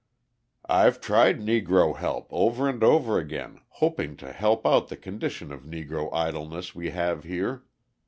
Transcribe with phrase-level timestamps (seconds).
[0.67, 5.61] "I've tried Negro help over and over again, hoping to help out the condition of
[5.61, 7.65] Negro idleness we have here.